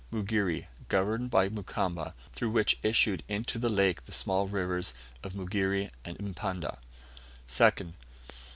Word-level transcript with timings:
Mugere, 0.09 0.67
governed 0.89 1.29
by 1.29 1.47
Mukamba, 1.47 2.15
through 2.33 2.49
which 2.49 2.79
issued 2.81 3.21
into 3.27 3.59
the 3.59 3.69
lake 3.69 4.05
the 4.05 4.11
small 4.11 4.47
rivers 4.47 4.95
of 5.21 5.35
Mugere 5.35 5.91
and 6.03 6.17
Mpanda. 6.17 6.79
2nd. 7.47 7.93